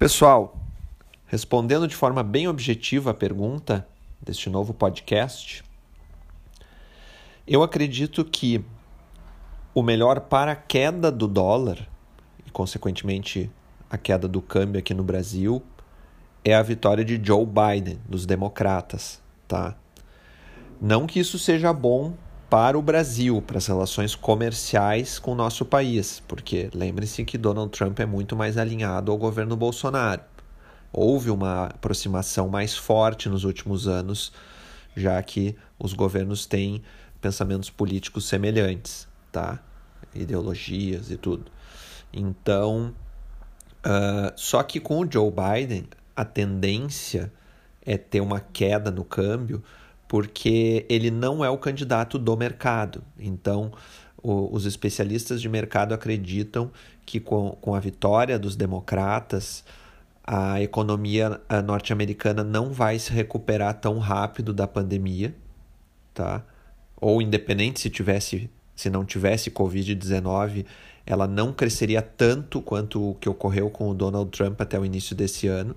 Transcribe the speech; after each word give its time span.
Pessoal, 0.00 0.56
respondendo 1.26 1.86
de 1.86 1.94
forma 1.94 2.22
bem 2.22 2.48
objetiva 2.48 3.10
a 3.10 3.14
pergunta 3.14 3.86
deste 4.18 4.48
novo 4.48 4.72
podcast, 4.72 5.62
eu 7.46 7.62
acredito 7.62 8.24
que 8.24 8.64
o 9.74 9.82
melhor 9.82 10.20
para 10.20 10.52
a 10.52 10.56
queda 10.56 11.12
do 11.12 11.28
dólar 11.28 11.86
e, 12.46 12.50
consequentemente, 12.50 13.50
a 13.90 13.98
queda 13.98 14.26
do 14.26 14.40
câmbio 14.40 14.78
aqui 14.78 14.94
no 14.94 15.04
Brasil 15.04 15.62
é 16.42 16.54
a 16.54 16.62
vitória 16.62 17.04
de 17.04 17.20
Joe 17.22 17.44
Biden, 17.44 18.00
dos 18.08 18.24
democratas, 18.24 19.20
tá? 19.46 19.76
Não 20.80 21.06
que 21.06 21.20
isso 21.20 21.38
seja 21.38 21.74
bom 21.74 22.14
para 22.50 22.76
o 22.76 22.82
Brasil, 22.82 23.40
para 23.40 23.58
as 23.58 23.66
relações 23.68 24.16
comerciais 24.16 25.20
com 25.20 25.30
o 25.30 25.36
nosso 25.36 25.64
país, 25.64 26.20
porque 26.26 26.68
lembre-se 26.74 27.24
que 27.24 27.38
Donald 27.38 27.70
Trump 27.70 28.00
é 28.00 28.04
muito 28.04 28.34
mais 28.34 28.58
alinhado 28.58 29.12
ao 29.12 29.16
governo 29.16 29.56
Bolsonaro. 29.56 30.22
Houve 30.92 31.30
uma 31.30 31.66
aproximação 31.66 32.48
mais 32.48 32.76
forte 32.76 33.28
nos 33.28 33.44
últimos 33.44 33.86
anos, 33.86 34.32
já 34.96 35.22
que 35.22 35.56
os 35.78 35.92
governos 35.92 36.44
têm 36.44 36.82
pensamentos 37.20 37.70
políticos 37.70 38.26
semelhantes, 38.26 39.06
tá? 39.30 39.60
Ideologias 40.12 41.08
e 41.12 41.16
tudo. 41.16 41.44
Então, 42.12 42.92
uh, 43.86 44.32
só 44.34 44.64
que 44.64 44.80
com 44.80 44.98
o 44.98 45.08
Joe 45.08 45.30
Biden, 45.30 45.84
a 46.16 46.24
tendência 46.24 47.32
é 47.80 47.96
ter 47.96 48.20
uma 48.20 48.40
queda 48.40 48.90
no 48.90 49.04
câmbio 49.04 49.62
porque 50.10 50.84
ele 50.88 51.08
não 51.08 51.44
é 51.44 51.48
o 51.48 51.56
candidato 51.56 52.18
do 52.18 52.36
mercado. 52.36 53.00
Então, 53.16 53.70
o, 54.20 54.52
os 54.52 54.66
especialistas 54.66 55.40
de 55.40 55.48
mercado 55.48 55.94
acreditam 55.94 56.72
que 57.06 57.20
com, 57.20 57.52
com 57.60 57.76
a 57.76 57.78
vitória 57.78 58.36
dos 58.36 58.56
democratas, 58.56 59.62
a 60.24 60.60
economia 60.60 61.40
norte-americana 61.64 62.42
não 62.42 62.72
vai 62.72 62.98
se 62.98 63.12
recuperar 63.12 63.74
tão 63.74 64.00
rápido 64.00 64.52
da 64.52 64.66
pandemia, 64.66 65.32
tá? 66.12 66.44
Ou 67.00 67.22
independente 67.22 67.78
se 67.78 67.88
tivesse, 67.88 68.50
se 68.74 68.90
não 68.90 69.04
tivesse 69.04 69.48
COVID-19, 69.48 70.66
ela 71.06 71.28
não 71.28 71.52
cresceria 71.52 72.02
tanto 72.02 72.60
quanto 72.60 73.10
o 73.10 73.14
que 73.14 73.28
ocorreu 73.28 73.70
com 73.70 73.88
o 73.88 73.94
Donald 73.94 74.28
Trump 74.36 74.60
até 74.60 74.76
o 74.76 74.84
início 74.84 75.14
desse 75.14 75.46
ano. 75.46 75.76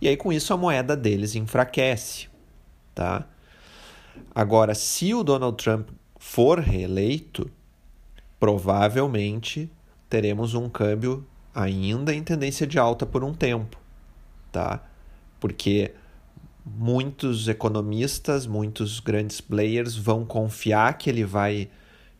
E 0.00 0.08
aí 0.08 0.16
com 0.16 0.32
isso 0.32 0.54
a 0.54 0.56
moeda 0.56 0.96
deles 0.96 1.34
enfraquece, 1.34 2.28
tá? 2.94 3.26
Agora, 4.34 4.74
se 4.74 5.14
o 5.14 5.22
Donald 5.22 5.56
Trump 5.62 5.88
for 6.18 6.58
reeleito, 6.58 7.50
provavelmente 8.38 9.70
teremos 10.08 10.54
um 10.54 10.68
câmbio 10.68 11.26
ainda 11.54 12.14
em 12.14 12.22
tendência 12.22 12.66
de 12.66 12.78
alta 12.78 13.04
por 13.04 13.24
um 13.24 13.34
tempo, 13.34 13.78
tá? 14.52 14.82
Porque 15.40 15.92
muitos 16.64 17.48
economistas, 17.48 18.46
muitos 18.46 19.00
grandes 19.00 19.40
players 19.40 19.96
vão 19.96 20.24
confiar 20.24 20.96
que 20.98 21.08
ele 21.08 21.24
vai 21.24 21.68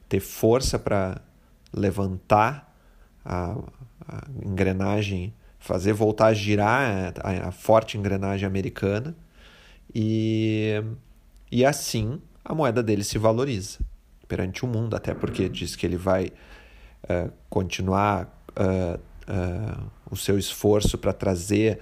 ter 0.08 0.20
força 0.20 0.78
para 0.78 1.20
levantar 1.72 2.74
a, 3.24 3.56
a, 4.06 4.26
engrenagem, 4.44 5.34
fazer 5.58 5.92
voltar 5.92 6.26
a 6.26 6.34
girar 6.34 7.12
a, 7.20 7.48
a 7.48 7.52
forte 7.52 7.98
engrenagem 7.98 8.46
americana 8.46 9.14
e 9.94 10.82
e 11.50 11.64
assim 11.64 12.20
a 12.44 12.54
moeda 12.54 12.82
dele 12.82 13.04
se 13.04 13.18
valoriza 13.18 13.78
perante 14.26 14.64
o 14.64 14.68
mundo, 14.68 14.94
até 14.94 15.14
porque 15.14 15.48
diz 15.48 15.74
que 15.74 15.86
ele 15.86 15.96
vai 15.96 16.26
uh, 17.04 17.32
continuar 17.48 18.42
uh, 18.50 18.98
uh, 18.98 19.90
o 20.10 20.16
seu 20.16 20.38
esforço 20.38 20.98
para 20.98 21.12
trazer 21.12 21.80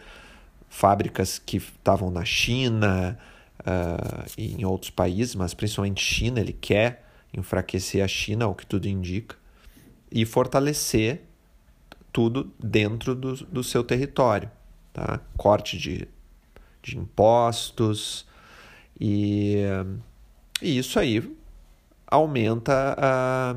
fábricas 0.69 1.39
que 1.39 1.57
estavam 1.57 2.11
na 2.11 2.25
China 2.25 3.19
e 4.39 4.55
em 4.55 4.65
outros 4.65 4.91
países, 4.91 5.35
mas 5.35 5.53
principalmente 5.53 6.01
China, 6.01 6.39
ele 6.39 6.53
quer 6.53 7.05
enfraquecer 7.35 8.05
a 8.05 8.07
China, 8.07 8.47
o 8.47 8.55
que 8.55 8.65
tudo 8.65 8.87
indica, 8.87 9.35
e 10.11 10.25
fortalecer 10.25 11.23
tudo 12.13 12.53
dentro 12.63 13.15
do, 13.15 13.35
do 13.35 13.65
seu 13.65 13.83
território. 13.83 14.49
Tá? 14.93 15.21
Corte 15.37 15.77
de, 15.79 16.07
de 16.81 16.97
impostos, 16.97 18.27
e, 19.01 19.63
e 20.63 20.79
isso 20.79 20.99
aí 20.99 21.37
aumenta 22.07 22.95
a, 22.99 23.57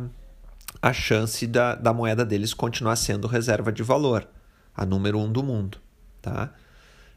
a 0.82 0.94
chance 0.94 1.46
da, 1.46 1.76
da 1.76 1.94
moeda 1.94 2.26
deles 2.26 2.54
continuar 2.54 2.96
sendo 2.96 3.28
reserva 3.28 3.72
de 3.72 3.84
valor, 3.84 4.28
a 4.76 4.86
número 4.86 5.20
um 5.20 5.32
do 5.32 5.44
mundo. 5.44 5.78
Tá? 6.22 6.54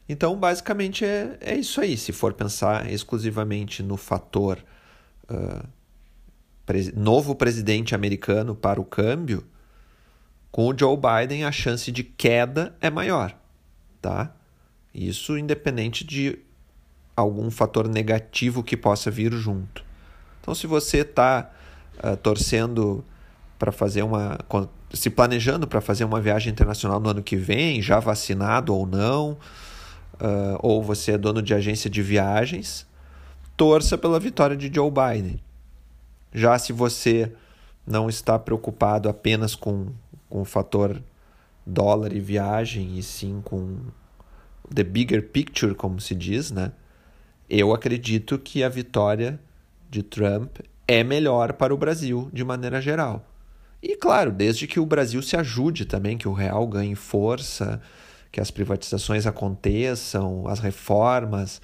Então, 0.07 0.37
basicamente, 0.37 1.03
é, 1.05 1.37
é 1.41 1.55
isso 1.55 1.81
aí. 1.81 1.97
Se 1.97 2.11
for 2.11 2.33
pensar 2.33 2.89
exclusivamente 2.91 3.81
no 3.81 3.97
fator 3.97 4.63
uh, 5.29 5.67
pres 6.65 6.93
novo 6.93 7.35
presidente 7.35 7.95
americano 7.95 8.55
para 8.55 8.79
o 8.79 8.85
câmbio, 8.85 9.45
com 10.51 10.67
o 10.67 10.77
Joe 10.77 10.97
Biden 10.97 11.45
a 11.45 11.51
chance 11.51 11.91
de 11.91 12.03
queda 12.03 12.75
é 12.79 12.89
maior. 12.89 13.35
Tá? 14.01 14.35
Isso 14.93 15.37
independente 15.37 16.03
de 16.03 16.39
algum 17.15 17.49
fator 17.51 17.87
negativo 17.87 18.63
que 18.63 18.75
possa 18.75 19.11
vir 19.11 19.31
junto. 19.33 19.83
Então, 20.41 20.53
se 20.53 20.67
você 20.67 20.99
está 20.99 21.49
uh, 21.95 22.07
ah, 22.07 22.15
torcendo 22.15 23.03
para 23.57 23.71
fazer 23.71 24.03
uma. 24.03 24.37
se 24.93 25.09
planejando 25.09 25.67
para 25.67 25.79
fazer 25.79 26.03
uma 26.03 26.19
viagem 26.19 26.51
internacional 26.51 26.99
no 26.99 27.09
ano 27.09 27.23
que 27.23 27.35
vem, 27.35 27.81
já 27.81 27.99
vacinado 27.99 28.75
ou 28.75 28.85
não, 28.85 29.37
uh, 30.13 30.57
ou 30.59 30.83
você 30.83 31.13
é 31.13 31.17
dono 31.17 31.41
de 31.41 31.53
agência 31.53 31.89
de 31.89 32.01
viagens, 32.01 32.85
torça 33.55 33.97
pela 33.97 34.19
vitória 34.19 34.57
de 34.57 34.73
Joe 34.73 34.91
Biden. 34.91 35.39
Já 36.33 36.57
se 36.57 36.73
você 36.73 37.31
não 37.85 38.09
está 38.09 38.39
preocupado 38.39 39.07
apenas 39.07 39.55
com, 39.55 39.87
com 40.29 40.41
o 40.41 40.45
fator 40.45 41.01
dólar 41.65 42.13
e 42.13 42.19
viagem, 42.19 42.97
e 42.97 43.03
sim 43.03 43.41
com 43.43 43.77
the 44.73 44.83
bigger 44.83 45.29
picture, 45.29 45.75
como 45.75 46.01
se 46.01 46.15
diz, 46.15 46.51
né? 46.51 46.71
Eu 47.49 47.73
acredito 47.73 48.39
que 48.39 48.63
a 48.63 48.69
vitória 48.69 49.39
de 49.89 50.01
Trump 50.01 50.57
é 50.87 51.03
melhor 51.03 51.53
para 51.53 51.73
o 51.73 51.77
Brasil 51.77 52.29
de 52.33 52.43
maneira 52.43 52.81
geral. 52.81 53.25
E 53.81 53.95
claro, 53.97 54.31
desde 54.31 54.65
que 54.65 54.79
o 54.79 54.85
Brasil 54.85 55.21
se 55.21 55.35
ajude 55.35 55.85
também, 55.85 56.17
que 56.17 56.27
o 56.27 56.33
real 56.33 56.65
ganhe 56.65 56.95
força, 56.95 57.81
que 58.31 58.39
as 58.39 58.49
privatizações 58.49 59.27
aconteçam, 59.27 60.47
as 60.47 60.59
reformas, 60.59 61.61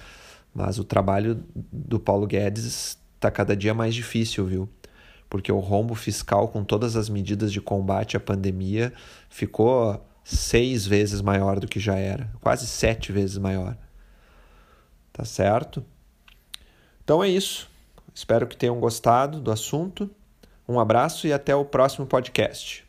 mas 0.54 0.78
o 0.78 0.84
trabalho 0.84 1.42
do 1.72 1.98
Paulo 1.98 2.26
Guedes 2.26 2.98
está 3.14 3.30
cada 3.30 3.56
dia 3.56 3.72
mais 3.72 3.94
difícil, 3.94 4.44
viu? 4.46 4.68
Porque 5.28 5.50
o 5.50 5.58
rombo 5.58 5.94
fiscal 5.94 6.48
com 6.48 6.62
todas 6.62 6.96
as 6.96 7.08
medidas 7.08 7.52
de 7.52 7.60
combate 7.60 8.16
à 8.16 8.20
pandemia 8.20 8.92
ficou 9.28 10.04
seis 10.22 10.86
vezes 10.86 11.22
maior 11.22 11.58
do 11.58 11.66
que 11.66 11.80
já 11.80 11.96
era, 11.96 12.30
quase 12.40 12.66
sete 12.66 13.12
vezes 13.12 13.38
maior. 13.38 13.76
Tá 15.20 15.26
certo? 15.26 15.84
Então 17.04 17.22
é 17.22 17.28
isso. 17.28 17.68
Espero 18.14 18.46
que 18.46 18.56
tenham 18.56 18.80
gostado 18.80 19.38
do 19.38 19.52
assunto. 19.52 20.10
Um 20.66 20.80
abraço 20.80 21.26
e 21.26 21.32
até 21.32 21.54
o 21.54 21.62
próximo 21.62 22.06
podcast. 22.06 22.82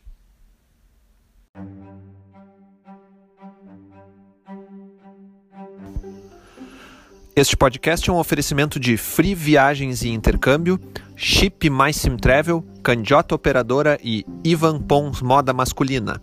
Este 7.36 7.58
podcast 7.58 8.10
é 8.10 8.14
um 8.14 8.18
oferecimento 8.18 8.80
de 8.80 8.96
Free 8.96 9.36
Viagens 9.36 10.02
e 10.02 10.08
Intercâmbio, 10.08 10.80
Chip 11.18 11.70
Mais 11.70 11.98
Sim 11.98 12.16
Travel, 12.16 12.64
Candiota 12.82 13.36
Operadora 13.36 14.00
e 14.02 14.26
Ivan 14.42 14.80
Pons 14.82 15.22
Moda 15.22 15.52
Masculina. 15.52 16.22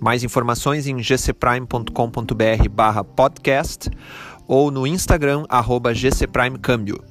Mais 0.00 0.22
informações 0.22 0.86
em 0.86 0.96
gcprime.com.br 0.96 2.68
barra 2.70 3.04
podcast 3.04 3.90
ou 4.50 4.68
no 4.68 4.84
Instagram, 4.84 5.44
arroba 5.48 5.92
gcprimecâmbio. 5.94 7.09